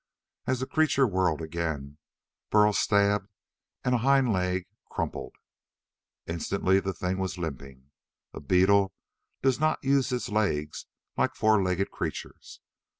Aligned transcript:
As 0.47 0.59
the 0.61 0.65
creature 0.65 1.05
whirled 1.05 1.43
again, 1.43 1.99
Burl 2.49 2.73
stabbed 2.73 3.27
and 3.83 3.93
a 3.93 3.99
hind 3.99 4.33
leg 4.33 4.65
crumpled. 4.89 5.35
Instantly 6.25 6.79
the 6.79 6.91
thing 6.91 7.19
was 7.19 7.37
limping. 7.37 7.91
A 8.33 8.39
beetle 8.41 8.93
does 9.43 9.59
not 9.59 9.83
use 9.83 10.11
its 10.11 10.27
legs 10.29 10.87
like 11.17 11.35
four 11.35 11.61
legged 11.61 11.91
creatures. 11.91 12.61